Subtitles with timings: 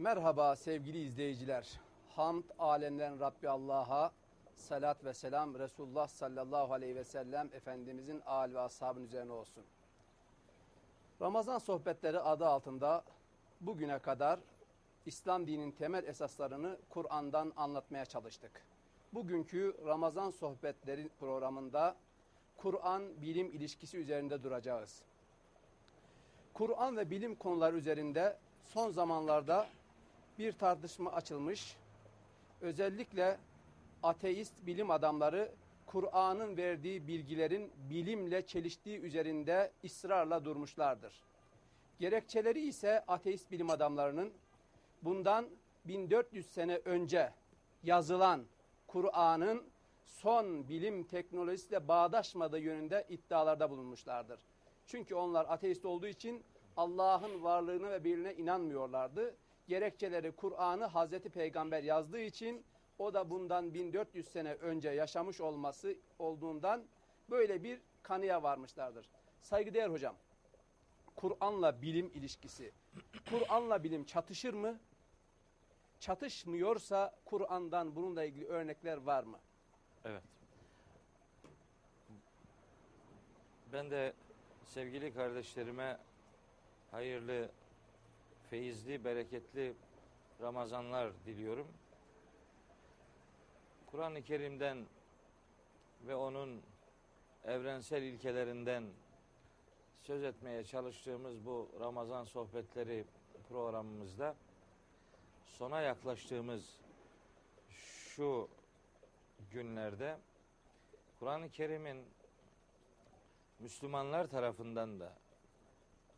[0.00, 1.80] Merhaba sevgili izleyiciler.
[2.16, 4.12] Hamd alemlerin Rabbi Allah'a,
[4.56, 9.64] salat ve selam Resulullah sallallahu aleyhi ve sellem Efendimizin âl ve ashabın üzerine olsun.
[11.20, 13.04] Ramazan sohbetleri adı altında
[13.60, 14.40] bugüne kadar
[15.06, 18.62] İslam dininin temel esaslarını Kur'an'dan anlatmaya çalıştık.
[19.12, 21.96] Bugünkü Ramazan sohbetleri programında
[22.56, 25.02] Kur'an bilim ilişkisi üzerinde duracağız.
[26.54, 29.68] Kur'an ve bilim konuları üzerinde son zamanlarda
[30.40, 31.76] bir tartışma açılmış.
[32.60, 33.38] Özellikle
[34.02, 35.52] ateist bilim adamları
[35.86, 41.22] Kur'an'ın verdiği bilgilerin bilimle çeliştiği üzerinde ısrarla durmuşlardır.
[41.98, 44.32] Gerekçeleri ise ateist bilim adamlarının
[45.02, 45.46] bundan
[45.84, 47.32] 1400 sene önce
[47.82, 48.44] yazılan
[48.86, 49.64] Kur'an'ın
[50.04, 54.40] son bilim teknolojisiyle bağdaşmadığı yönünde iddialarda bulunmuşlardır.
[54.86, 56.44] Çünkü onlar ateist olduğu için
[56.76, 59.34] Allah'ın varlığına ve birliğine inanmıyorlardı.
[59.70, 62.64] Gerekçeleri Kur'an'ı Hazreti Peygamber yazdığı için
[62.98, 66.84] o da bundan 1400 sene önce yaşamış olması olduğundan
[67.30, 69.08] böyle bir kanıya varmışlardır.
[69.40, 70.16] Saygıdeğer hocam,
[71.16, 72.72] Kur'an'la bilim ilişkisi,
[73.30, 74.78] Kur'an'la bilim çatışır mı?
[76.00, 79.38] Çatışmıyorsa Kur'an'dan bununla ilgili örnekler var mı?
[80.04, 80.22] Evet.
[83.72, 84.12] Ben de
[84.64, 85.98] sevgili kardeşlerime
[86.90, 87.50] hayırlı,
[88.50, 89.74] feyizli, bereketli
[90.40, 91.66] Ramazanlar diliyorum.
[93.86, 94.86] Kur'an-ı Kerim'den
[96.06, 96.62] ve onun
[97.44, 98.84] evrensel ilkelerinden
[100.00, 103.04] söz etmeye çalıştığımız bu Ramazan sohbetleri
[103.48, 104.36] programımızda
[105.44, 106.80] sona yaklaştığımız
[107.68, 108.48] şu
[109.52, 110.18] günlerde
[111.18, 112.04] Kur'an-ı Kerim'in
[113.58, 115.18] Müslümanlar tarafından da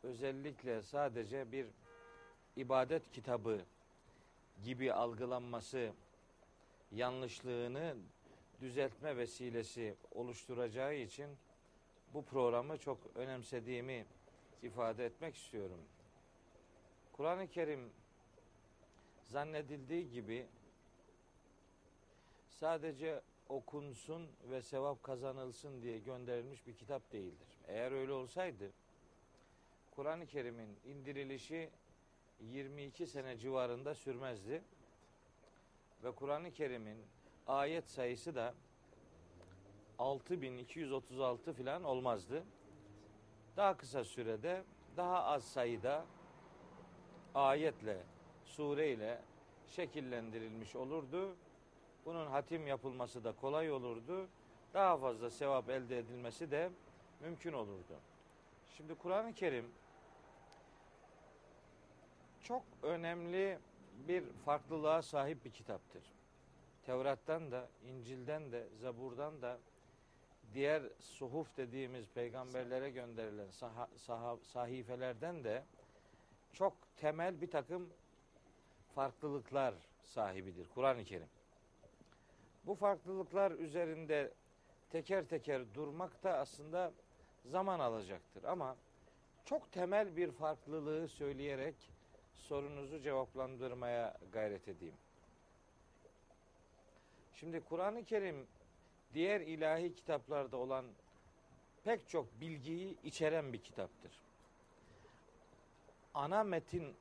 [0.03, 1.67] özellikle sadece bir
[2.57, 3.61] ibadet kitabı
[4.65, 5.93] gibi algılanması
[6.93, 7.97] yanlışlığını
[8.61, 11.31] düzeltme vesilesi oluşturacağı için
[12.15, 14.07] bu programı çok önemsediğimi
[14.63, 15.81] ifade etmek istiyorum.
[17.13, 17.91] Kur'an-ı Kerim
[19.23, 20.47] zannedildiği gibi
[22.49, 27.49] sadece okunsun ve sevap kazanılsın diye gönderilmiş bir kitap değildir.
[27.69, 28.71] Eğer öyle olsaydı
[29.91, 31.71] Kur'an-ı Kerim'in indirilişi
[32.51, 34.63] 22 sene civarında sürmezdi.
[36.05, 36.99] Ve Kur'an-ı Kerim'in
[37.47, 38.55] ayet sayısı da
[39.99, 42.45] 6236 filan olmazdı.
[43.57, 44.65] Daha kısa sürede
[44.97, 46.05] daha az sayıda
[47.35, 48.03] ayetle,
[48.45, 49.23] sureyle
[49.69, 51.37] şekillendirilmiş olurdu.
[52.05, 54.29] Bunun hatim yapılması da kolay olurdu.
[54.75, 56.71] Daha fazla sevap elde edilmesi de
[57.21, 58.01] mümkün olurdu.
[58.77, 59.67] Şimdi Kur'an-ı Kerim
[62.53, 63.59] çok önemli
[64.09, 66.03] bir farklılığa sahip bir kitaptır.
[66.87, 69.59] Tevrat'tan da, İncil'den de, Zabur'dan da
[70.55, 75.65] diğer suhuf dediğimiz peygamberlere gönderilen sah sah sahifelerden de
[76.53, 77.89] çok temel bir takım
[78.95, 81.29] farklılıklar sahibidir Kur'an-ı Kerim.
[82.67, 84.33] Bu farklılıklar üzerinde
[84.91, 86.93] teker teker durmak da aslında
[87.45, 88.77] zaman alacaktır ama
[89.45, 91.75] çok temel bir farklılığı söyleyerek
[92.39, 94.95] sorunuzu cevaplandırmaya gayret edeyim.
[97.35, 98.47] Şimdi Kur'an-ı Kerim
[99.15, 100.87] diğer ilahi kitaplarda olan
[101.85, 104.13] pek çok bilgiyi içeren bir kitaptır.
[106.15, 106.95] Ana metin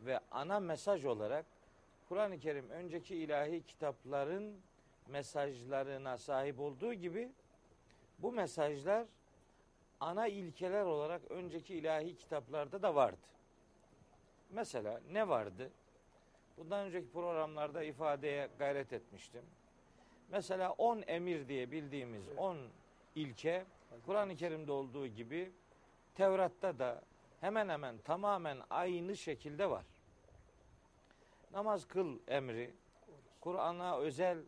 [0.00, 1.46] ve ana mesaj olarak
[2.08, 4.60] Kur'an-ı Kerim önceki ilahi kitapların
[5.08, 7.32] mesajlarına sahip olduğu gibi
[8.18, 9.06] bu mesajlar
[10.00, 13.26] ana ilkeler olarak önceki ilahi kitaplarda da vardı.
[14.50, 15.70] Mesela ne vardı?
[16.56, 19.42] Bundan önceki programlarda ifadeye gayret etmiştim.
[20.30, 22.58] Mesela 10 emir diye bildiğimiz 10
[23.14, 23.64] ilke
[24.06, 25.52] Kur'an-ı Kerim'de olduğu gibi
[26.14, 27.02] Tevrat'ta da
[27.40, 29.84] hemen hemen tamamen aynı şekilde var.
[31.52, 32.70] Namaz kıl emri
[33.40, 34.38] Kur'an'a özel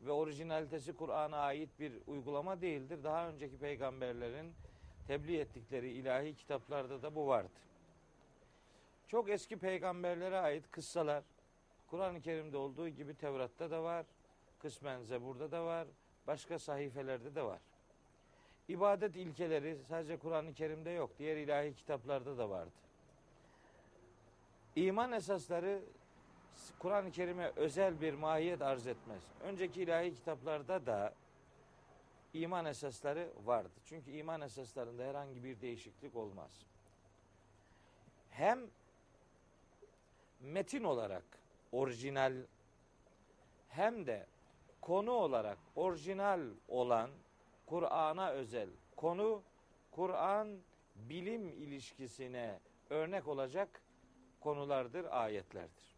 [0.00, 3.04] ve orijinalitesi Kur'an'a ait bir uygulama değildir.
[3.04, 4.52] Daha önceki peygamberlerin
[5.06, 7.50] tebliğ ettikleri ilahi kitaplarda da bu vardı.
[9.10, 11.24] Çok eski peygamberlere ait kıssalar
[11.86, 14.06] Kur'an-ı Kerim'de olduğu gibi Tevrat'ta da var.
[14.58, 15.88] Kısmen Zebur'da da var.
[16.26, 17.58] Başka sahifelerde de var.
[18.68, 21.10] İbadet ilkeleri sadece Kur'an-ı Kerim'de yok.
[21.18, 22.70] Diğer ilahi kitaplarda da vardı.
[24.76, 25.82] İman esasları
[26.78, 29.22] Kur'an-ı Kerim'e özel bir mahiyet arz etmez.
[29.42, 31.14] Önceki ilahi kitaplarda da
[32.34, 33.74] iman esasları vardı.
[33.84, 36.66] Çünkü iman esaslarında herhangi bir değişiklik olmaz.
[38.30, 38.70] Hem
[40.40, 41.24] metin olarak
[41.72, 42.32] orijinal
[43.68, 44.26] hem de
[44.80, 47.10] konu olarak orijinal olan
[47.66, 49.42] Kur'an'a özel konu
[49.90, 50.58] Kur'an
[50.94, 52.58] bilim ilişkisine
[52.90, 53.82] örnek olacak
[54.40, 55.96] konulardır, ayetlerdir.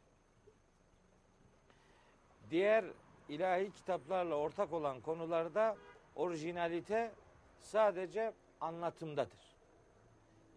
[2.51, 2.85] Diğer
[3.29, 5.77] ilahi kitaplarla ortak olan konularda
[6.17, 7.13] orijinalite
[7.61, 9.57] sadece anlatımdadır.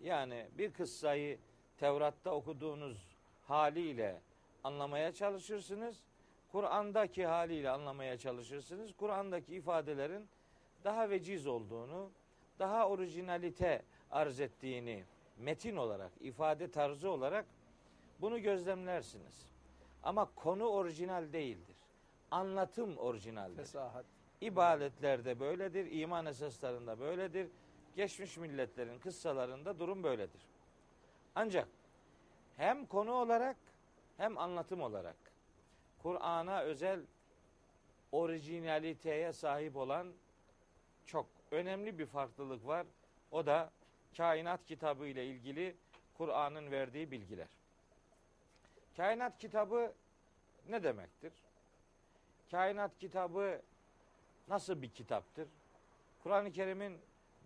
[0.01, 1.37] Yani bir kıssayı
[1.77, 3.14] Tevrat'ta okuduğunuz
[3.47, 4.21] haliyle
[4.63, 6.03] anlamaya çalışırsınız.
[6.51, 8.93] Kur'an'daki haliyle anlamaya çalışırsınız.
[8.97, 10.27] Kur'an'daki ifadelerin
[10.83, 12.09] daha veciz olduğunu,
[12.59, 13.81] daha orijinalite
[14.11, 15.03] arz ettiğini
[15.37, 17.45] metin olarak, ifade tarzı olarak
[18.21, 19.47] bunu gözlemlersiniz.
[20.03, 21.75] Ama konu orijinal değildir.
[22.31, 23.55] Anlatım orijinaldir.
[23.55, 24.05] Fesahat.
[24.41, 27.47] İbadetlerde böyledir, iman esaslarında böyledir.
[27.95, 30.41] Geçmiş milletlerin kıssalarında durum böyledir.
[31.35, 31.67] Ancak
[32.57, 33.57] hem konu olarak
[34.17, 35.15] hem anlatım olarak
[36.03, 37.01] Kur'an'a özel
[38.11, 40.13] orijinaliteye sahip olan
[41.05, 42.87] çok önemli bir farklılık var.
[43.31, 43.71] O da
[44.17, 45.75] kainat kitabı ile ilgili
[46.17, 47.47] Kur'an'ın verdiği bilgiler.
[48.97, 49.93] Kainat kitabı
[50.69, 51.33] ne demektir?
[52.51, 53.61] Kainat kitabı
[54.47, 55.47] nasıl bir kitaptır?
[56.23, 56.97] Kur'an-ı Kerim'in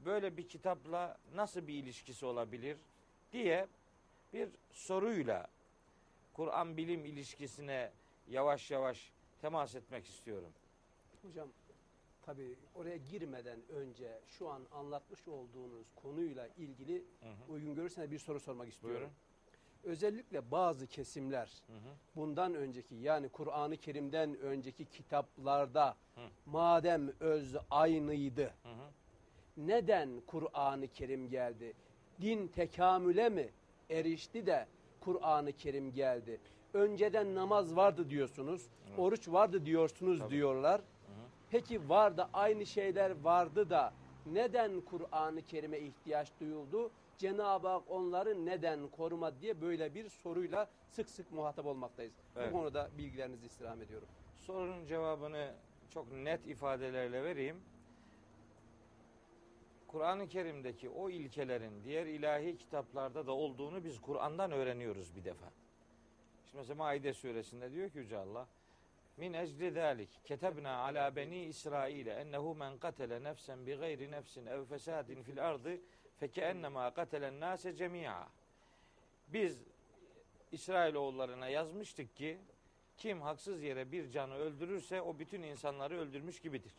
[0.05, 2.77] böyle bir kitapla nasıl bir ilişkisi olabilir
[3.31, 3.67] diye
[4.33, 5.47] bir soruyla
[6.33, 7.91] Kur'an bilim ilişkisine
[8.29, 9.11] yavaş yavaş
[9.41, 10.51] temas etmek istiyorum.
[11.21, 11.47] Hocam
[12.21, 17.51] tabii oraya girmeden önce şu an anlatmış olduğunuz konuyla ilgili Hı hı.
[17.53, 18.99] uygun görürseniz bir soru sormak istiyorum.
[19.01, 19.13] Buyurun.
[19.83, 21.93] Özellikle bazı kesimler Hı hı.
[22.15, 26.21] bundan önceki yani Kur'an-ı Kerim'den önceki kitaplarda Hı.
[26.45, 28.91] madem öz aynıydı Hı hı.
[29.57, 31.73] neden Kur'an-ı Kerim geldi?
[32.21, 33.49] Din tekamüle mi
[33.89, 34.67] erişti de
[34.99, 36.39] Kur'an-ı Kerim geldi?
[36.73, 38.99] Önceden namaz vardı diyorsunuz, Evet.
[38.99, 40.29] oruç vardı diyorsunuz Tabii.
[40.31, 40.79] diyorlar.
[40.81, 41.27] Hı hı.
[41.51, 43.93] Peki var da aynı şeyler vardı da
[44.25, 46.91] neden Kur'an-ı Kerim'e ihtiyaç duyuldu?
[47.17, 52.13] Cenab-ı Hak onları neden korumadı diye böyle bir soruyla sık sık muhatap olmaktayız.
[52.35, 52.53] Evet.
[52.53, 54.07] Bu konuda bilgilerinizi istirham ediyorum.
[54.37, 55.53] Sorunun cevabını
[55.89, 57.57] çok net ifadelerle vereyim.
[59.91, 65.51] Kur'an-ı Kerim'deki o ilkelerin diğer ilahi kitaplarda da olduğunu biz Kur'an'dan öğreniyoruz bir defa.
[66.45, 68.47] Şimdi mesela Maide suresinde diyor ki Yüce Allah
[69.17, 74.65] Min ecli zalik ketebna ala beni İsrail'e ennehu men katele nefsen bi gayri nefsin ev
[74.65, 75.77] fesadin fil ardı
[76.19, 78.29] fekeennemâ katelen nâse cemî'a.
[79.27, 79.63] Biz
[80.51, 82.37] İsrailoğullarına yazmıştık ki
[82.97, 86.73] kim haksız yere bir canı öldürürse o bütün insanları öldürmüş gibidir.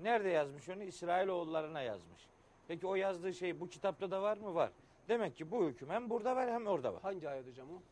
[0.00, 0.82] Nerede yazmış onu?
[0.82, 2.28] İsrailoğullarına yazmış.
[2.68, 4.54] Peki o yazdığı şey bu kitapta da var mı?
[4.54, 4.70] Var.
[5.08, 7.02] Demek ki bu hüküm hem burada var hem orada var.
[7.02, 7.82] Hangi ayet hocam o?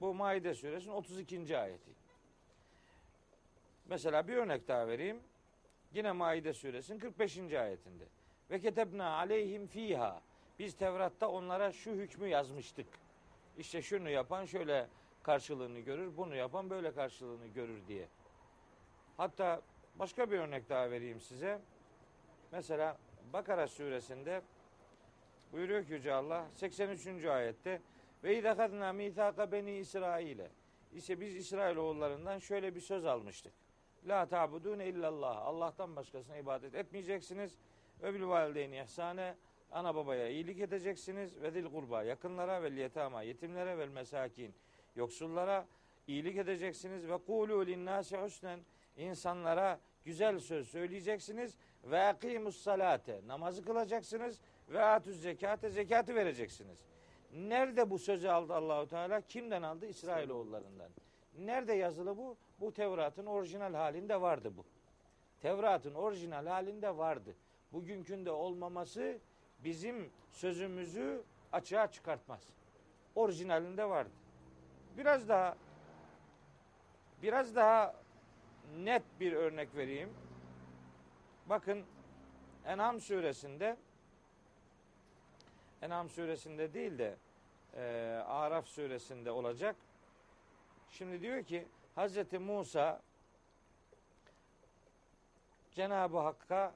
[0.00, 1.58] Bu Maide suresinin 32.
[1.58, 1.90] ayeti.
[3.86, 5.20] Mesela bir örnek daha vereyim.
[5.94, 7.38] Yine Maide suresinin 45.
[7.38, 8.04] ayetinde.
[8.50, 10.22] Ve ketebna aleyhim fiha.
[10.58, 12.86] Biz Tevrat'ta onlara şu hükmü yazmıştık.
[13.58, 14.86] İşte şunu yapan şöyle
[15.22, 18.08] karşılığını görür, bunu yapan böyle karşılığını görür diye.
[19.16, 19.62] Hatta
[19.98, 21.60] başka bir örnek daha vereyim size.
[22.52, 22.98] Mesela
[23.32, 24.42] Bakara suresinde
[25.52, 27.24] buyuruyor ki Yüce Allah 83.
[27.24, 27.80] ayette
[28.24, 30.50] ve idakadna mithaka beni İsrail'e.
[30.94, 33.52] İşte biz İsrailoğullarından şöyle bir söz almıştık.
[34.06, 35.36] La ta'budune illallah.
[35.36, 37.58] Allah'tan başkasına ibadet etmeyeceksiniz.
[38.02, 39.34] Bil valideyni ihsane.
[39.72, 41.42] Ana babaya iyilik edeceksiniz.
[41.42, 42.02] Ve dil kurba.
[42.02, 43.22] Yakınlara ve yetama.
[43.22, 44.54] Yetimlere ve mesakin.
[44.96, 45.66] Yoksullara
[46.06, 47.08] iyilik edeceksiniz.
[47.08, 48.60] Ve kulu linnâsi husnen.
[48.98, 51.56] İnsanlara güzel söz söyleyeceksiniz.
[51.84, 53.20] Ve akimus salate.
[53.26, 54.40] Namazı kılacaksınız.
[54.68, 55.70] Ve atüz zekate.
[55.70, 56.78] Zekatı vereceksiniz.
[57.32, 59.20] Nerede bu sözü aldı Allahu Teala?
[59.20, 59.86] Kimden aldı?
[59.86, 60.90] İsrailoğullarından.
[61.38, 62.36] Nerede yazılı bu?
[62.60, 64.64] Bu Tevrat'ın orijinal halinde vardı bu.
[65.40, 67.36] Tevrat'ın orijinal halinde vardı.
[67.72, 69.18] Bugünkünde olmaması
[69.64, 72.40] bizim sözümüzü açığa çıkartmaz.
[73.14, 74.10] Orijinalinde vardı.
[74.96, 75.56] Biraz daha
[77.22, 77.94] biraz daha
[78.76, 80.10] net bir örnek vereyim.
[81.46, 81.84] Bakın
[82.64, 83.76] En'am suresinde
[85.82, 87.16] En'am suresinde değil de
[87.76, 87.82] e,
[88.26, 89.76] Araf suresinde olacak.
[90.90, 93.02] Şimdi diyor ki Hazreti Musa
[95.72, 96.74] Cenab-ı Hakk'a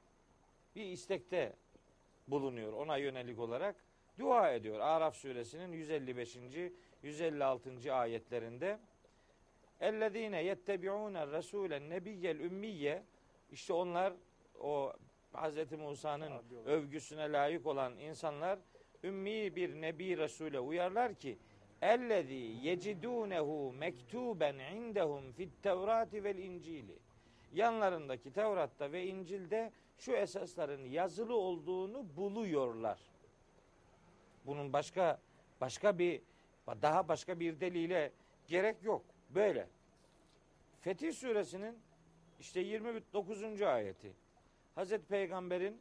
[0.77, 1.53] bir istekte
[2.29, 3.77] bulunuyor ona yönelik olarak.
[4.19, 4.81] Dua ediyor.
[4.81, 6.39] Araf suresinin 155.
[7.03, 7.95] 156.
[7.95, 8.79] ayetlerinde.
[9.83, 13.03] Ellezine yettebi'ûne rasûlen nebiyyel ümmiyye
[13.53, 14.13] işte onlar
[14.61, 14.93] o
[15.33, 16.33] Hazreti Musa'nın
[16.67, 18.59] övgüsüne layık olan insanlar
[19.05, 21.39] ümmi bir nebi Resul'e uyarlar ki
[21.83, 26.99] ellezî yecidûnehu mektuben indehum fit tevrati vel incili.
[27.55, 32.99] Yanlarındaki Tevrat'ta ve İncil'de şu esasların yazılı olduğunu buluyorlar.
[34.47, 35.21] Bunun başka
[35.61, 36.23] başka bir
[36.83, 38.13] daha başka bir delile
[38.49, 39.12] gerek yok.
[39.35, 39.69] Böyle.
[40.81, 41.79] Fetih suresinin
[42.41, 43.63] işte 29.
[43.63, 44.13] ayeti.
[44.75, 45.81] Hazreti Peygamber'in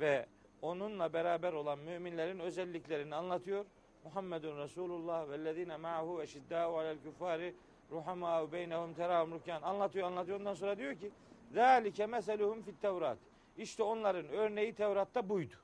[0.00, 0.26] ve
[0.62, 3.64] onunla beraber olan müminlerin özelliklerini anlatıyor.
[4.04, 7.54] Muhammedun Resulullah vellezine ma'hu eşiddâhu alel küffâri
[7.90, 11.10] ruhamâhu beynehum terâhum rükân anlatıyor anlatıyor ondan sonra diyor ki
[11.52, 13.18] zâlike meseluhum fit tevrat
[13.58, 15.54] işte onların örneği Tevrat'ta buydu.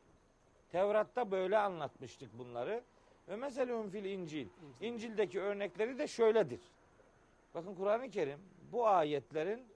[0.73, 2.83] Tevrat'ta böyle anlatmıştık bunları.
[3.29, 4.47] Ve meseluhum fil İncil.
[4.81, 6.61] İncil'deki örnekleri de şöyledir.
[7.55, 8.41] Bakın Kur'an-ı Kerim
[8.73, 9.67] bu ayetlerin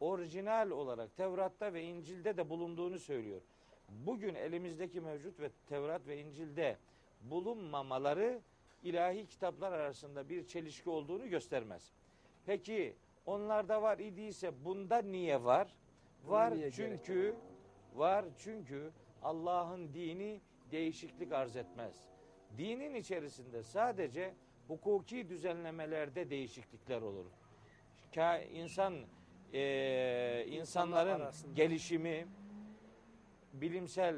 [0.00, 3.40] orijinal olarak Tevrat'ta ve İncil'de de bulunduğunu söylüyor.
[3.88, 6.76] Bugün elimizdeki mevcut ve Tevrat ve İncil'de
[7.20, 8.40] bulunmamaları
[8.82, 11.92] ilahi kitaplar arasında bir çelişki olduğunu göstermez.
[12.46, 12.94] Peki
[13.26, 15.74] onlarda var idiyse bunda niye var?
[16.26, 17.36] Var niye çünkü
[17.94, 18.90] var çünkü
[19.22, 22.08] Allah'ın dini değişiklik arz etmez.
[22.58, 24.34] Dinin içerisinde sadece
[24.68, 27.26] hukuki düzenlemelerde değişiklikler olur.
[28.14, 28.94] Ka insan
[29.52, 31.52] e, insanların arasında.
[31.54, 32.26] gelişimi
[33.52, 34.16] bilimsel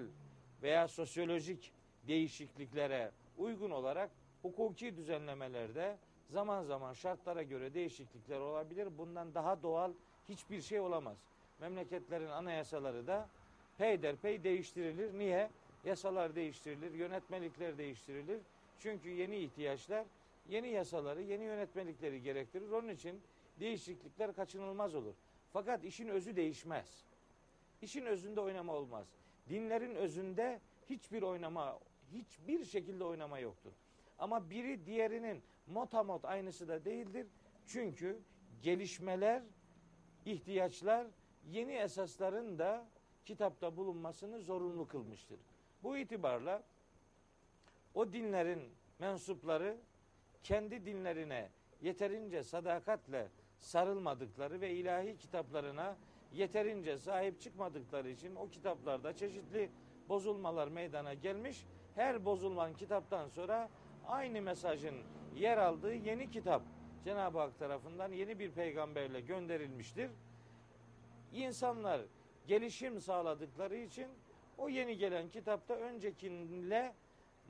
[0.63, 1.73] veya sosyolojik
[2.09, 4.11] değişikliklere uygun olarak
[4.43, 5.97] hukuki düzenlemelerde
[6.31, 8.89] zaman zaman şartlara göre değişiklikler olabilir.
[8.99, 9.93] Bundan daha doğal
[10.29, 11.17] hiçbir şey olamaz.
[11.61, 13.29] Memleketlerin anayasaları da
[13.79, 15.19] peyderpey değiştirilir.
[15.19, 15.51] Niye?
[15.85, 18.41] Yasalar değiştirilir, yönetmelikler değiştirilir.
[18.79, 20.07] Çünkü yeni ihtiyaçlar
[20.49, 22.71] yeni yasaları, yeni yönetmelikleri gerektirir.
[22.71, 23.23] Onun için
[23.61, 25.15] değişiklikler kaçınılmaz olur.
[25.53, 27.05] Fakat işin özü değişmez.
[27.83, 29.07] İşin özünde oynama olmaz.
[29.49, 30.61] Dinlerin özünde
[30.91, 31.79] hiçbir oynama,
[32.13, 33.73] hiçbir şekilde oynama yoktur.
[34.19, 37.27] Ama biri diğerinin motamot aynısı da değildir.
[37.67, 38.19] Çünkü
[38.63, 39.43] gelişmeler,
[40.27, 41.07] ihtiyaçlar
[41.51, 42.87] yeni esasların da
[43.25, 45.41] kitapta bulunmasını zorunlu kılmıştır.
[45.83, 46.63] Bu itibarla
[47.95, 48.63] o dinlerin
[48.99, 49.77] mensupları
[50.43, 51.49] kendi dinlerine
[51.83, 53.29] yeterince sadakatle
[53.59, 55.97] sarılmadıkları ve ilahi kitaplarına
[56.33, 59.71] yeterince sahip çıkmadıkları için o kitaplarda çeşitli
[60.09, 61.65] bozulmalar meydana gelmiş.
[61.95, 63.69] Her bozulan kitaptan sonra
[64.07, 64.95] aynı mesajın
[65.37, 66.63] yer aldığı yeni kitap
[67.05, 70.11] Cenab-ı Hak tarafından yeni bir peygamberle gönderilmiştir.
[71.33, 72.01] İnsanlar
[72.47, 74.07] gelişim sağladıkları için
[74.59, 76.95] o yeni gelen kitapta öncekinle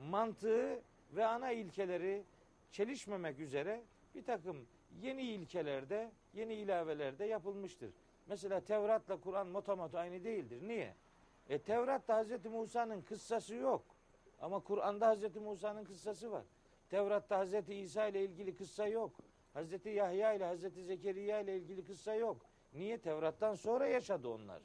[0.09, 0.81] mantığı
[1.15, 2.23] ve ana ilkeleri
[2.71, 3.83] çelişmemek üzere
[4.15, 4.67] bir takım
[5.01, 7.91] yeni ilkelerde, yeni ilavelerde yapılmıştır.
[8.27, 10.67] Mesela Tevrat'la Kur'an motomot aynı değildir.
[10.67, 10.95] Niye?
[11.49, 12.45] E Tevrat'ta Hz.
[12.45, 13.85] Musa'nın kıssası yok.
[14.41, 15.35] Ama Kur'an'da Hz.
[15.35, 16.43] Musa'nın kıssası var.
[16.89, 17.69] Tevrat'ta Hz.
[17.69, 19.11] İsa ile ilgili kıssa yok.
[19.55, 19.85] Hz.
[19.85, 20.85] Yahya ile Hz.
[20.85, 22.37] Zekeriya ile ilgili kıssa yok.
[22.73, 22.97] Niye?
[22.97, 24.61] Tevrat'tan sonra yaşadı onlar.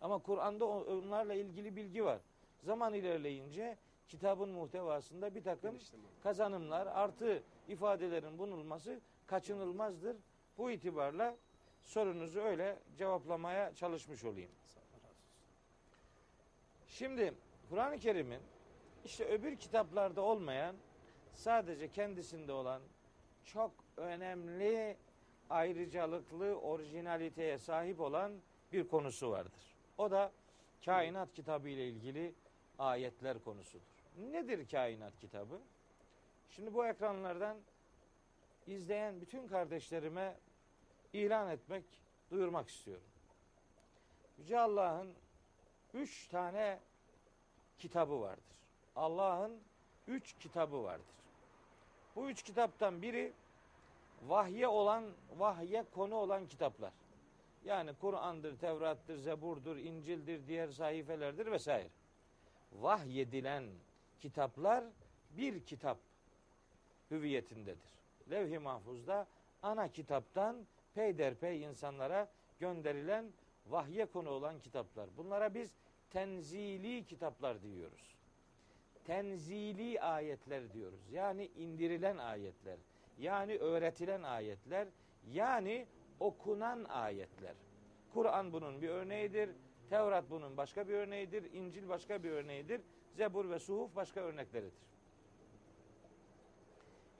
[0.00, 2.20] Ama Kur'an'da onlarla ilgili bilgi var.
[2.62, 3.76] Zaman ilerleyince
[4.08, 5.78] kitabın muhtevasında bir takım
[6.22, 10.16] kazanımlar artı ifadelerin bulunması kaçınılmazdır.
[10.58, 11.36] Bu itibarla
[11.82, 14.50] sorunuzu öyle cevaplamaya çalışmış olayım.
[16.88, 17.34] Şimdi
[17.68, 18.40] Kur'an-ı Kerim'in
[19.04, 20.76] işte öbür kitaplarda olmayan
[21.34, 22.82] sadece kendisinde olan
[23.44, 24.96] çok önemli
[25.50, 28.32] ayrıcalıklı orijinaliteye sahip olan
[28.72, 29.76] bir konusu vardır.
[29.98, 30.32] O da
[30.84, 32.34] kainat kitabı ile ilgili
[32.78, 33.95] ayetler konusudur.
[34.16, 35.60] Nedir kainat kitabı?
[36.48, 37.56] Şimdi bu ekranlardan
[38.66, 40.36] izleyen bütün kardeşlerime
[41.12, 41.84] ilan etmek,
[42.30, 43.06] duyurmak istiyorum.
[44.38, 45.14] Yüce Allah'ın
[45.94, 46.80] üç tane
[47.78, 48.44] kitabı vardır.
[48.96, 49.60] Allah'ın
[50.06, 51.16] üç kitabı vardır.
[52.16, 53.32] Bu üç kitaptan biri
[54.22, 55.04] vahye olan,
[55.36, 56.92] vahye konu olan kitaplar.
[57.64, 61.88] Yani Kur'an'dır, Tevrat'tır, Zebur'dur, İncil'dir, diğer sahifelerdir vesaire.
[62.72, 63.64] Vahyedilen
[64.20, 64.84] kitaplar
[65.30, 65.98] bir kitap
[67.10, 67.92] hüviyetindedir.
[68.30, 69.26] Levh-i Mahfuz'da
[69.62, 72.28] ana kitaptan peyderpey insanlara
[72.60, 73.32] gönderilen
[73.66, 75.08] vahye konu olan kitaplar.
[75.16, 75.72] Bunlara biz
[76.10, 78.16] tenzili kitaplar diyoruz.
[79.04, 81.10] Tenzili ayetler diyoruz.
[81.12, 82.78] Yani indirilen ayetler.
[83.18, 84.88] Yani öğretilen ayetler.
[85.32, 85.86] Yani
[86.20, 87.54] okunan ayetler.
[88.12, 89.50] Kur'an bunun bir örneğidir.
[89.90, 91.52] Tevrat bunun başka bir örneğidir.
[91.52, 92.80] İncil başka bir örneğidir.
[93.16, 94.86] Zebur ve Suhuf başka örnekleridir.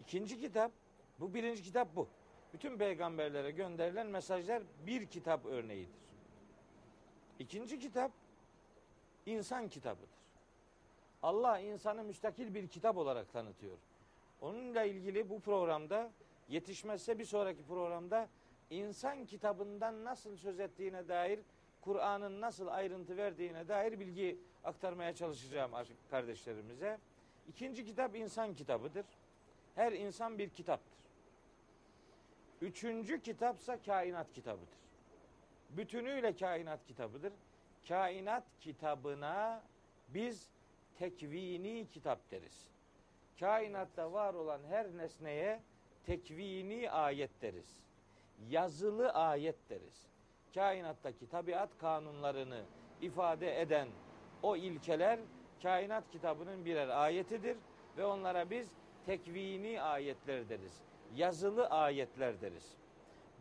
[0.01, 0.73] İkinci kitap,
[1.21, 2.09] bu birinci kitap bu.
[2.53, 5.95] Bütün peygamberlere gönderilen mesajlar bir kitap örneğidir.
[7.39, 8.13] İkinci kitap
[9.27, 10.09] insan kitabıdır.
[11.23, 13.79] Allah insanı müstakil bir kitap olarak tanıtıyor.
[14.41, 16.11] Onunla ilgili bu programda
[16.49, 18.29] yetişmezse bir sonraki programda
[18.71, 21.41] insan kitabından nasıl söz ettiğine dair
[21.81, 25.71] Kur'an'ın nasıl ayrıntı verdiğine dair bilgi aktarmaya çalışacağım
[26.11, 26.99] kardeşlerimize.
[27.49, 29.07] İkinci kitap insan kitabıdır.
[29.75, 30.99] Her insan bir kitaptır.
[32.61, 34.79] Üçüncü kitapsa kainat kitabıdır.
[35.71, 37.33] Bütünüyle kainat kitabıdır.
[37.89, 39.63] Kainat kitabına
[40.09, 40.51] biz
[40.99, 42.71] tekvini kitap deriz.
[43.41, 45.61] Kainatta var olan her nesneye
[46.07, 47.77] tekvini ayet deriz.
[48.49, 50.07] Yazılı ayet deriz.
[50.55, 52.65] Kainattaki tabiat kanunlarını
[53.01, 53.89] ifade eden
[54.47, 55.19] o ilkeler
[55.63, 57.57] kainat kitabının birer ayetidir
[57.97, 58.69] ve onlara biz
[59.07, 60.83] tekvini ayetler deriz.
[61.15, 62.77] Yazılı ayetler deriz.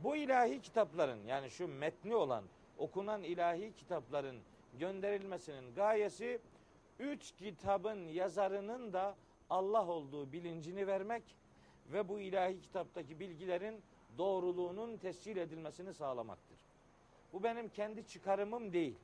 [0.04, 2.44] Bu ilahi kitapların yani şu metni olan
[2.78, 4.36] okunan ilahi kitapların
[4.80, 6.40] gönderilmesinin gayesi
[7.00, 9.16] üç kitabın yazarının da
[9.50, 11.24] Allah olduğu bilincini vermek
[11.94, 13.82] ve bu ilahi kitaptaki bilgilerin
[14.18, 16.60] doğruluğunun tescil edilmesini sağlamaktır.
[17.34, 18.96] Bu benim kendi çıkarımım değil.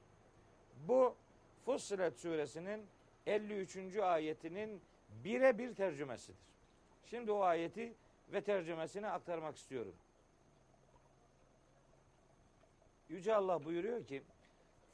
[0.88, 1.16] Bu
[1.66, 2.88] Fussilet suresinin
[3.26, 3.98] 53.
[3.98, 4.82] ayetinin
[5.24, 6.40] birebir tercümesidir.
[7.06, 7.94] Şimdi o ayeti
[8.34, 9.96] ve tercümesini aktarmak istiyorum.
[13.10, 14.24] Yüce Allah buyuruyor ki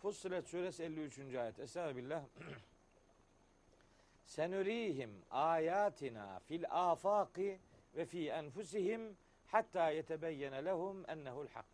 [0.01, 1.35] Fussilet suresi 53.
[1.35, 1.59] ayet.
[1.59, 2.23] Estağfirullah.
[4.25, 7.59] Senurihim ayatina fil afaki
[7.95, 11.65] ve fi enfusihim hatta yetebeyyene lehum ennehu'l hak.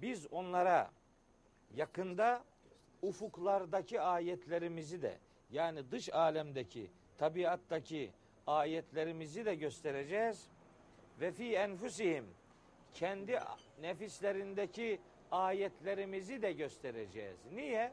[0.00, 0.90] Biz onlara
[1.74, 2.44] yakında
[3.02, 5.18] ufuklardaki ayetlerimizi de
[5.50, 8.12] yani dış alemdeki, tabiattaki
[8.46, 10.48] ayetlerimizi de göstereceğiz.
[11.20, 12.26] Ve fi enfusihim
[12.94, 13.38] kendi
[13.80, 17.38] nefislerindeki ayetlerimizi de göstereceğiz.
[17.52, 17.92] Niye?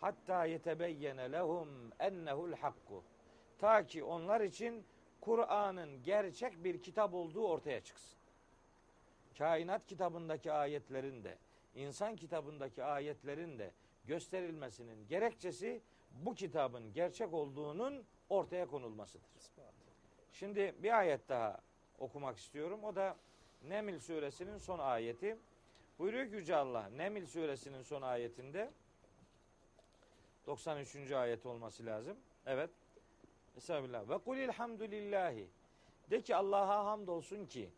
[0.00, 1.68] Hatta yetebeyyene lehum
[2.00, 3.04] ennehu'l hakku.
[3.58, 4.84] Ta ki onlar için
[5.20, 8.18] Kur'an'ın gerçek bir kitap olduğu ortaya çıksın.
[9.38, 11.38] Kainat kitabındaki ayetlerin de,
[11.74, 13.70] insan kitabındaki ayetlerin de
[14.06, 19.28] gösterilmesinin gerekçesi bu kitabın gerçek olduğunun ortaya konulmasıdır.
[20.32, 21.60] Şimdi bir ayet daha
[21.98, 22.84] okumak istiyorum.
[22.84, 23.16] O da
[23.68, 25.36] Neml suresinin son ayeti.
[25.98, 28.70] Buyuruyor ki Yüce Allah Neml suresinin son ayetinde
[30.46, 31.12] 93.
[31.12, 32.16] ayet olması lazım.
[32.46, 32.70] Evet.
[33.56, 34.08] Estağfirullah.
[34.08, 35.48] Ve kulil hamdülillahi.
[36.10, 37.70] De ki Allah'a hamdolsun ki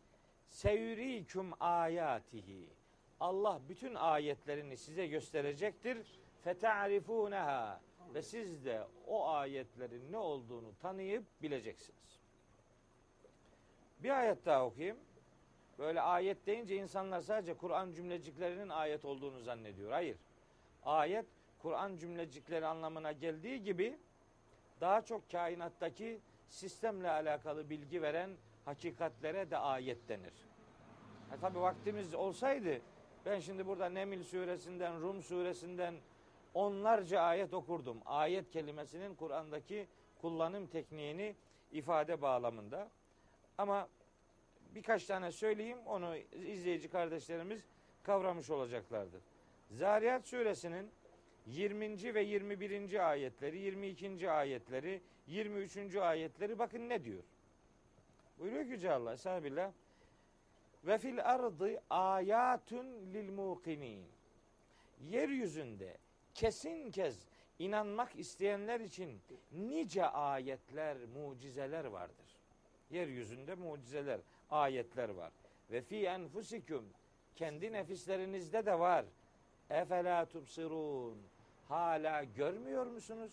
[0.49, 2.69] seyriküm ayatihi.
[3.19, 6.19] Allah bütün ayetlerini size gösterecektir.
[6.43, 7.81] Feta'rifuneha.
[8.13, 12.19] Ve siz de o ayetlerin ne olduğunu tanıyıp bileceksiniz.
[13.99, 14.97] Bir ayet daha okuyayım.
[15.79, 19.91] Böyle ayet deyince insanlar sadece Kur'an cümleciklerinin ayet olduğunu zannediyor.
[19.91, 20.17] Hayır.
[20.83, 21.25] Ayet
[21.59, 23.97] Kur'an cümlecikleri anlamına geldiği gibi
[24.81, 30.33] daha çok kainattaki sistemle alakalı bilgi veren hakikatlere de ayet denir.
[31.33, 32.81] E tabi vaktimiz olsaydı
[33.27, 35.95] ben şimdi burada Nemil suresinden, Rum suresinden
[36.53, 37.97] onlarca ayet okurdum.
[38.05, 39.87] Ayet kelimesinin Kur'an'daki
[40.21, 41.35] kullanım tekniğini
[41.71, 42.89] ifade bağlamında.
[43.57, 43.87] Ama
[44.75, 47.65] birkaç tane söyleyeyim onu izleyici kardeşlerimiz
[48.03, 49.21] kavramış olacaklardır.
[49.71, 50.91] Zariyat suresinin
[51.45, 52.13] 20.
[52.13, 53.09] ve 21.
[53.09, 54.31] ayetleri, 22.
[54.31, 55.95] ayetleri, 23.
[55.95, 57.23] ayetleri bakın ne diyor.
[58.39, 59.71] Buyuruyor ki Yüce Allah Estağfirullah.
[60.83, 64.05] Ve fil ardı ayatun lil muqinin.
[65.01, 65.97] Yeryüzünde
[66.33, 67.27] kesin kez
[67.59, 72.37] inanmak isteyenler için nice ayetler, mucizeler vardır.
[72.89, 75.31] Yeryüzünde mucizeler, ayetler var.
[75.71, 76.85] Ve fi enfusikum
[77.35, 79.05] kendi nefislerinizde de var.
[79.69, 81.17] Efela tubsirun.
[81.67, 83.31] Hala görmüyor musunuz?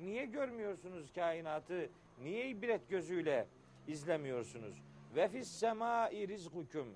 [0.00, 1.90] Niye görmüyorsunuz kainatı?
[2.22, 3.46] Niye ibret gözüyle
[3.88, 4.74] izlemiyorsunuz?
[5.16, 6.88] Ve fis semai rizkukum.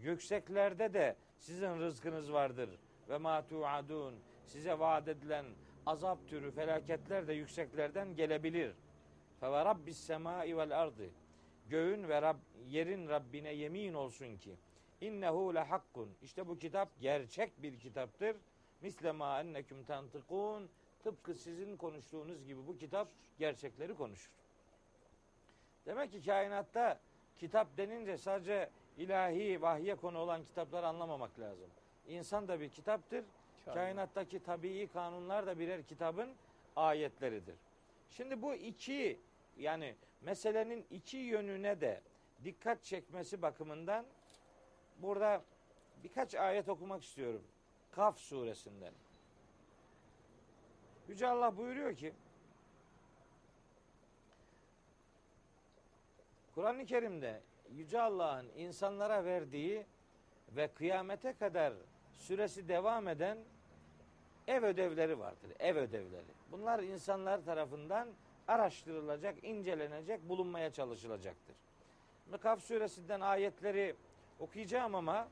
[0.00, 2.70] Yükseklerde de sizin rızkınız vardır.
[3.08, 4.14] Ve ma tuadun.
[4.46, 5.46] Size vaat edilen
[5.86, 8.74] azap türü felaketler de yükseklerden gelebilir.
[9.40, 11.10] Fe ve rabbis semai vel ardı.
[11.68, 12.36] Göğün ve Rab,
[12.68, 14.56] yerin Rabbine yemin olsun ki
[15.00, 16.10] innehu le hakkun.
[16.22, 18.36] İşte bu kitap gerçek bir kitaptır.
[18.80, 20.70] Misle ma enneküm tantıkun.
[21.02, 24.32] Tıpkı sizin konuştuğunuz gibi bu kitap gerçekleri konuşur.
[25.86, 27.00] Demek ki kainatta
[27.42, 31.70] kitap denince sadece ilahi vahye konu olan kitapları anlamamak lazım.
[32.08, 33.24] İnsan da bir kitaptır.
[33.64, 36.34] Kainattaki tabii kanunlar da birer kitabın
[36.76, 37.54] ayetleridir.
[38.10, 39.20] Şimdi bu iki
[39.56, 42.00] yani meselenin iki yönüne de
[42.44, 44.06] dikkat çekmesi bakımından
[44.98, 45.42] burada
[46.04, 47.42] birkaç ayet okumak istiyorum.
[47.90, 48.92] Kaf suresinden.
[51.08, 52.12] Yüce Allah buyuruyor ki
[56.54, 59.86] Kur'an-ı Kerim'de Yüce Allah'ın insanlara verdiği
[60.48, 61.72] ve kıyamete kadar
[62.12, 63.38] süresi devam eden
[64.46, 65.52] ev ödevleri vardır.
[65.58, 66.24] Ev ödevleri.
[66.52, 68.08] Bunlar insanlar tarafından
[68.48, 71.56] araştırılacak, incelenecek, bulunmaya çalışılacaktır.
[72.40, 73.94] Kaf suresinden ayetleri
[74.40, 75.28] okuyacağım ama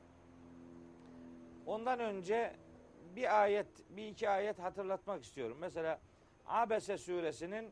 [1.65, 2.55] ondan önce
[3.15, 5.57] bir ayet, bir iki ayet hatırlatmak istiyorum.
[5.59, 5.99] Mesela
[6.47, 7.71] Abese suresinin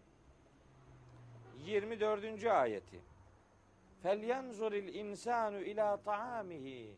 [1.65, 2.45] 24.
[2.45, 3.08] ayeti.
[4.03, 6.95] Felyanzuril insanu ila taamihi.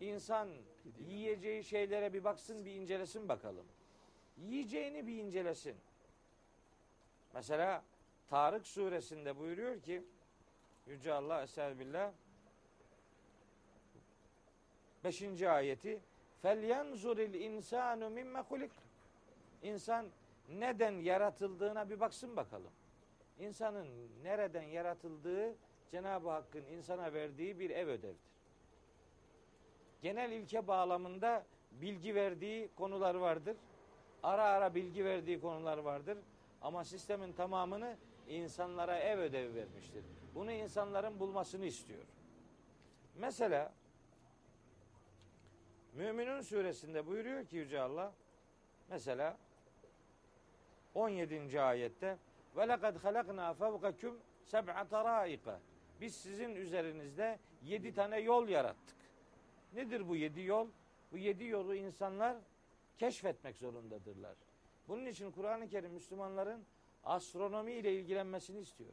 [0.00, 0.48] İnsan
[0.98, 3.66] yiyeceği şeylere bir baksın, bir incelesin bakalım.
[4.38, 5.76] Yiyeceğini bir incelesin.
[7.34, 7.82] Mesela
[8.30, 10.02] Tarık suresinde buyuruyor ki
[10.86, 12.12] Yüce Allah Estağfirullah
[15.04, 15.42] 5.
[15.42, 16.00] ayeti
[16.42, 18.72] Felyanzuril insanu mimme hulik.
[19.62, 20.06] İnsan
[20.48, 22.70] neden yaratıldığına bir baksın bakalım.
[23.38, 23.86] İnsanın
[24.22, 25.54] nereden yaratıldığı
[25.90, 28.36] Cenab-ı Hakk'ın insana verdiği bir ev ödevdir.
[30.02, 33.56] Genel ilke bağlamında bilgi verdiği konular vardır.
[34.22, 36.18] Ara ara bilgi verdiği konular vardır.
[36.62, 37.96] Ama sistemin tamamını
[38.28, 40.04] insanlara ev ödevi vermiştir.
[40.34, 42.04] Bunu insanların bulmasını istiyor.
[43.14, 43.72] Mesela
[45.96, 48.12] Müminun suresinde buyuruyor ki Yüce Allah
[48.90, 49.36] mesela
[50.94, 51.60] 17.
[51.60, 52.18] ayette
[52.56, 55.60] ve lekad halakna fevkakum seb'a taraika
[56.00, 58.96] biz sizin üzerinizde yedi tane yol yarattık.
[59.74, 60.68] Nedir bu yedi yol?
[61.12, 62.36] Bu yedi yolu insanlar
[62.98, 64.34] keşfetmek zorundadırlar.
[64.88, 66.64] Bunun için Kur'an-ı Kerim Müslümanların
[67.04, 68.92] astronomi ile ilgilenmesini istiyor.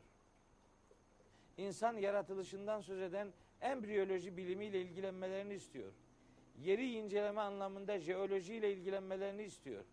[1.57, 5.93] İnsan yaratılışından söz eden embriyoloji bilimiyle ilgilenmelerini istiyor.
[6.61, 9.83] Yeri inceleme anlamında jeolojiyle ilgilenmelerini istiyor.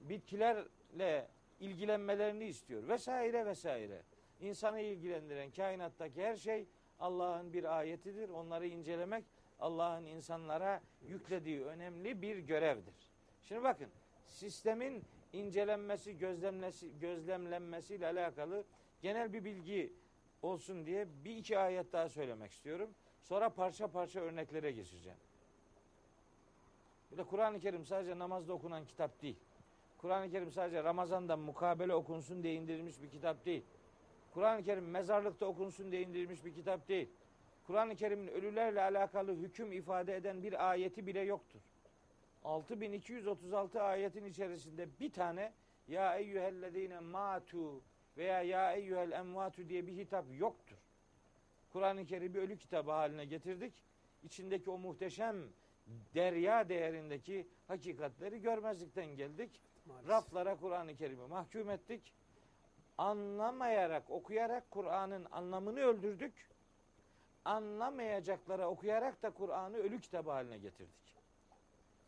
[0.00, 1.28] Bitkilerle
[1.60, 4.02] ilgilenmelerini istiyor vesaire vesaire.
[4.44, 6.66] İnsanı ilgilendiren kainattaki her şey
[7.00, 8.28] Allah'ın bir ayetidir.
[8.28, 9.24] Onları incelemek
[9.60, 12.94] Allah'ın insanlara yüklediği önemli bir görevdir.
[13.42, 13.88] Şimdi bakın
[14.26, 18.64] sistemin incelenmesi, gözlemlesi, gözlemlenmesiyle alakalı
[19.02, 19.92] genel bir bilgi
[20.42, 22.90] olsun diye bir iki ayet daha söylemek istiyorum.
[23.22, 25.18] Sonra parça parça örneklere geçeceğim.
[27.12, 29.36] Bir de Kur'an-ı Kerim sadece namazda okunan kitap değil.
[29.98, 33.64] Kur'an-ı Kerim sadece Ramazan'da mukabele okunsun diye indirilmiş bir kitap değil.
[34.34, 37.08] Kur'an-ı Kerim mezarlıkta okunsun diye indirilmiş bir kitap değil.
[37.66, 41.60] Kur'an-ı Kerim'in ölülerle alakalı hüküm ifade eden bir ayeti bile yoktur.
[42.44, 45.52] 6236 ayetin içerisinde bir tane
[45.88, 47.82] ya eyyühellezine matu
[48.16, 50.76] veya ya eyyühel emvatu diye bir hitap yoktur.
[51.72, 53.74] Kur'an-ı Kerim'i ölü kitabı haline getirdik.
[54.22, 55.36] İçindeki o muhteşem
[56.14, 59.60] derya değerindeki hakikatleri görmezlikten geldik.
[59.86, 60.10] Maalesef.
[60.10, 62.12] Raflara Kur'an-ı Kerim'i mahkum ettik.
[62.98, 66.50] Anlamayarak, okuyarak Kur'an'ın anlamını öldürdük.
[67.44, 71.16] Anlamayacaklara okuyarak da Kur'an'ı ölü kitabı haline getirdik.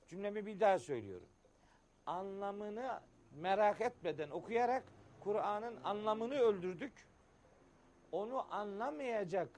[0.09, 1.29] Cümlemi bir daha söylüyorum.
[2.07, 3.01] Anlamını
[3.41, 4.83] merak etmeden okuyarak
[5.21, 7.07] Kur'an'ın anlamını öldürdük.
[8.13, 9.49] Onu anlamayacak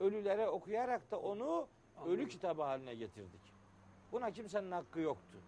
[0.00, 1.68] ölülere okuyarak da onu
[2.06, 3.54] ölü kitabı haline getirdik.
[4.12, 5.38] Buna kimsenin hakkı yoktu.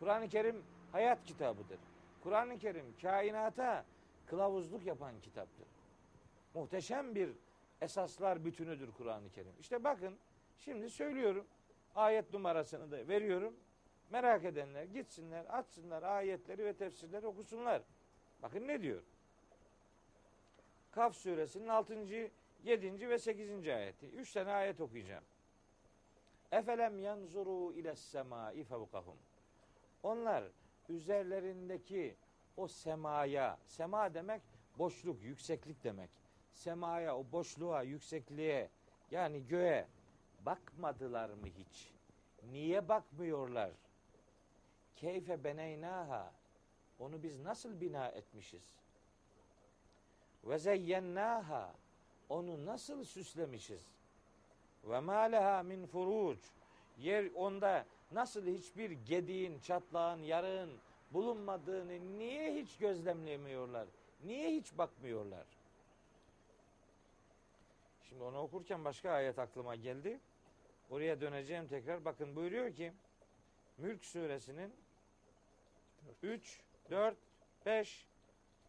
[0.00, 0.62] Kur'an-ı Kerim
[0.92, 1.78] hayat kitabıdır.
[2.22, 3.84] Kur'an-ı Kerim kainata
[4.26, 5.66] kılavuzluk yapan kitaptır.
[6.54, 7.30] Muhteşem bir
[7.80, 9.52] esaslar bütünüdür Kur'an-ı Kerim.
[9.60, 10.16] İşte bakın
[10.58, 11.46] şimdi söylüyorum.
[11.94, 13.54] Ayet numarasını da veriyorum.
[14.10, 17.82] Merak edenler gitsinler, açsınlar ayetleri ve tefsirleri okusunlar.
[18.42, 19.02] Bakın ne diyor?
[20.90, 21.94] Kaf suresinin 6.
[22.64, 23.08] 7.
[23.08, 23.68] ve 8.
[23.68, 24.06] ayeti.
[24.06, 25.24] Üç tane ayet okuyacağım.
[26.52, 29.16] Efelem yanzuru ile semai fevkahum.
[30.02, 30.44] Onlar
[30.88, 32.16] üzerlerindeki
[32.56, 34.42] o semaya, sema demek
[34.78, 36.10] boşluk, yükseklik demek.
[36.54, 38.70] Semaya, o boşluğa, yüksekliğe
[39.10, 39.86] yani göğe
[40.46, 41.90] bakmadılar mı hiç?
[42.52, 43.70] Niye bakmıyorlar?
[44.96, 46.32] Keyfe beneynaha.
[46.98, 48.74] Onu biz nasıl bina etmişiz?
[50.44, 51.74] Ve zeyyennaha.
[52.28, 53.86] Onu nasıl süslemişiz?
[54.84, 56.38] Ve ma leha min furuc.
[56.98, 60.70] Yer onda nasıl hiçbir gediğin, çatlağın, yarığın
[61.16, 63.88] bulunmadığını niye hiç gözlemlemiyorlar?
[64.24, 65.46] Niye hiç bakmıyorlar?
[68.08, 70.20] Şimdi onu okurken başka ayet aklıma geldi.
[70.90, 72.04] Oraya döneceğim tekrar.
[72.04, 72.92] Bakın buyuruyor ki
[73.78, 74.72] Mülk suresinin
[76.22, 77.16] 3, 4,
[77.66, 78.06] 5,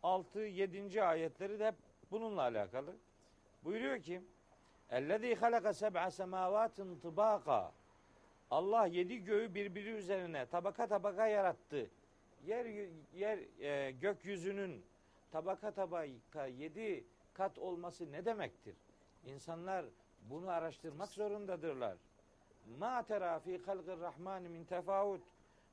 [0.04, 1.04] 6, 7.
[1.04, 1.76] ayetleri de hep
[2.12, 2.96] bununla alakalı.
[3.64, 4.22] Buyuruyor ki
[4.90, 7.72] Ellezî halaka seb'a semâvâtin tıbâka
[8.52, 11.90] Allah yedi göğü birbiri üzerine tabaka tabaka yarattı.
[12.45, 12.65] Yer
[13.13, 14.86] yer e, gökyüzünün
[15.32, 18.76] tabaka tabaka yedi kat olması ne demektir?
[19.26, 19.86] İnsanlar
[20.30, 21.97] bunu araştırmak zorundadırlar.
[22.80, 25.21] Ma tera fi halqir rahman min tefavut.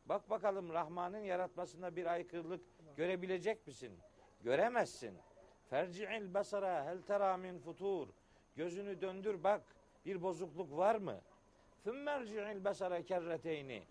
[0.06, 2.60] Bak bakalım Rahman'ın yaratmasında bir aykırılık
[2.96, 3.98] görebilecek misin?
[4.42, 5.14] Göremezsin.
[5.70, 8.08] Ferci'il basara hel tera min futur.
[8.56, 9.62] Gözünü döndür bak
[10.06, 11.20] bir bozukluk var mı?
[11.84, 13.82] Thummerci'il basara kerreteyni.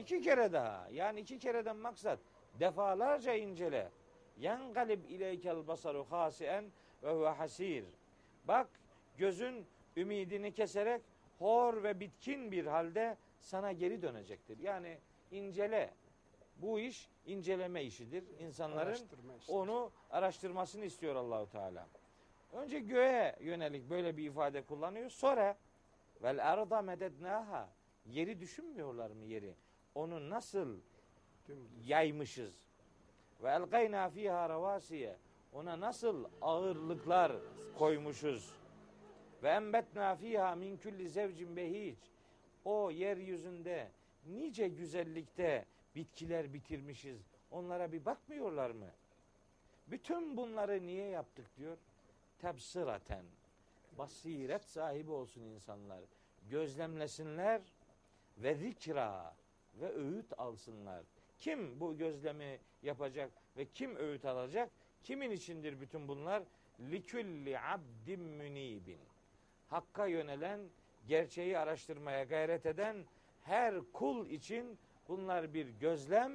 [0.00, 0.88] İki kere daha.
[0.92, 2.18] Yani iki kereden maksat
[2.60, 3.90] defalarca incele.
[4.38, 6.64] Yangalib ileykel basaru hasien
[7.02, 7.84] ve huve hasir.
[8.44, 8.68] Bak
[9.18, 11.02] gözün ümidini keserek
[11.38, 14.58] hor ve bitkin bir halde sana geri dönecektir.
[14.58, 14.98] Yani
[15.30, 15.90] incele.
[16.56, 18.24] Bu iş inceleme işidir.
[18.38, 19.52] İnsanların Araştırma işte.
[19.52, 21.86] onu araştırmasını istiyor Allahu Teala.
[22.52, 25.10] Önce göğe yönelik böyle bir ifade kullanıyor.
[25.10, 25.56] Sonra
[26.22, 27.68] vel arda medednaha.
[28.06, 29.54] Yeri düşünmüyorlar mı yeri?
[29.94, 30.80] Onu nasıl
[31.84, 32.54] yaymışız?
[33.42, 35.16] Ve elgayna fiha ravasiye.
[35.52, 37.32] Ona nasıl ağırlıklar
[37.78, 38.54] koymuşuz?
[39.42, 41.96] Ve embetna fiha min kulli zevcin behic.
[42.64, 43.90] O yeryüzünde
[44.26, 47.20] nice güzellikte bitkiler bitirmişiz.
[47.50, 48.90] Onlara bir bakmıyorlar mı?
[49.86, 51.78] Bütün bunları niye yaptık diyor?
[52.38, 53.24] Tebsiraten.
[53.98, 56.00] Basiret sahibi olsun insanlar.
[56.50, 57.62] Gözlemlesinler
[58.38, 59.34] ve zikra
[59.80, 61.04] ve öğüt alsınlar.
[61.38, 64.70] Kim bu gözlemi yapacak ve kim öğüt alacak?
[65.02, 66.42] Kimin içindir bütün bunlar?
[66.90, 69.00] Likülli abdim münibin.
[69.68, 70.60] Hakka yönelen,
[71.08, 72.96] gerçeği araştırmaya gayret eden
[73.42, 76.32] her kul için bunlar bir gözlem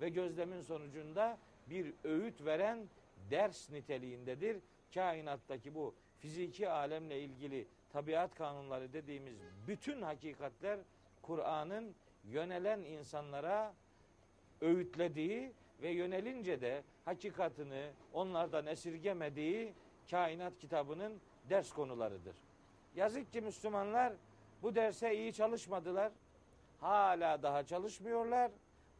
[0.00, 1.38] ve gözlemin sonucunda
[1.70, 2.88] bir öğüt veren
[3.30, 4.60] ders niteliğindedir.
[4.94, 10.80] Kainattaki bu fiziki alemle ilgili tabiat kanunları dediğimiz bütün hakikatler
[11.22, 11.94] Kur'an'ın
[12.30, 13.74] yönelen insanlara
[14.60, 19.72] öğütlediği ve yönelince de hakikatını onlardan esirgemediği
[20.10, 22.36] kainat kitabının ders konularıdır.
[22.96, 24.12] Yazık ki Müslümanlar
[24.62, 26.12] bu derse iyi çalışmadılar.
[26.80, 28.50] Hala daha çalışmıyorlar.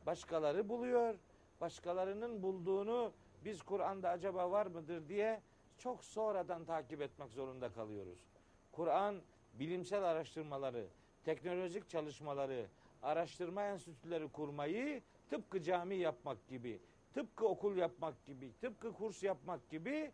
[0.07, 1.15] Başkaları buluyor.
[1.61, 3.13] Başkalarının bulduğunu
[3.45, 5.41] biz Kur'an'da acaba var mıdır diye
[5.79, 8.19] çok sonradan takip etmek zorunda kalıyoruz.
[8.73, 9.17] Kur'an
[9.55, 10.87] bilimsel araştırmaları,
[11.25, 12.67] teknolojik çalışmaları,
[13.03, 16.81] araştırma enstitüleri kurmayı tıpkı cami yapmak gibi,
[17.15, 20.13] tıpkı okul yapmak gibi, tıpkı kurs yapmak gibi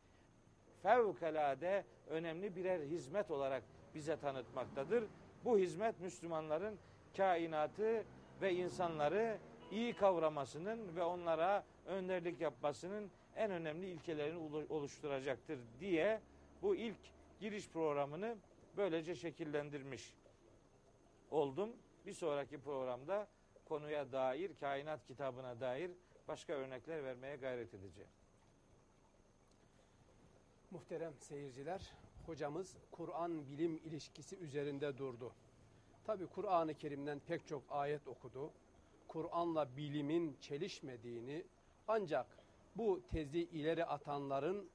[0.83, 3.63] fevkalade önemli birer hizmet olarak
[3.95, 5.05] bize tanıtmaktadır.
[5.45, 6.79] Bu hizmet Müslümanların
[7.17, 8.05] kainatı
[8.43, 9.39] ve insanları
[9.71, 16.21] iyi kavramasının ve onlara önderlik yapmasının en önemli ilkelerini olu- oluşturacaktır diye
[16.63, 16.97] bu ilk
[17.41, 18.37] giriş programını
[18.77, 20.15] böylece şekillendirmiş
[21.31, 21.71] oldum.
[22.07, 23.29] Bir sonraki programda
[23.65, 25.91] konuya dair, kainat kitabına dair
[26.29, 28.11] başka örnekler vermeye gayret edeceğim.
[30.71, 31.93] Muhterem seyirciler,
[32.27, 35.33] hocamız Kur'an bilim ilişkisi üzerinde durdu.
[36.05, 38.53] Tabi Kur'an-ı Kerim'den pek çok ayet okudu.
[39.09, 41.45] Kur'an'la bilimin çelişmediğini
[41.89, 42.27] ancak
[42.77, 44.71] bu tezi ileri atanların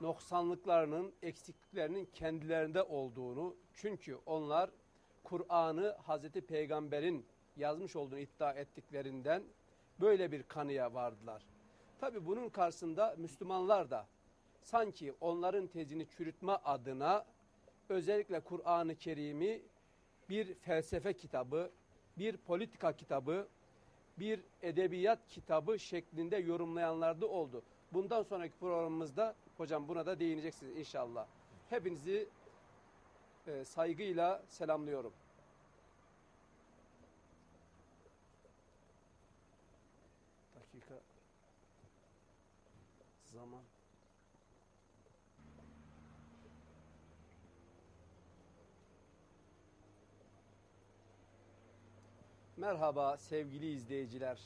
[0.00, 4.70] noksanlıklarının, eksikliklerinin kendilerinde olduğunu çünkü onlar
[5.30, 9.42] Kur'an'ı Hazreti Peygamber'in yazmış olduğunu iddia ettiklerinden
[10.00, 11.42] böyle bir kanıya vardılar.
[12.00, 14.06] Tabi bunun karşısında Müslümanlar da
[14.62, 17.24] sanki onların tezini çürütme adına
[17.88, 19.62] özellikle Kur'an-ı Kerim'i
[20.28, 21.70] bir felsefe kitabı,
[22.18, 23.48] bir politika kitabı,
[24.18, 27.62] bir edebiyat kitabı şeklinde yorumlayanlar da oldu.
[27.92, 31.26] Bundan sonraki programımızda hocam buna da değineceksiniz inşallah.
[31.68, 32.28] Hepinizi
[33.46, 35.12] e, saygıyla selamlıyorum.
[40.54, 40.94] Dakika
[43.24, 43.62] zaman
[52.60, 54.38] Merhaba sevgili izleyiciler.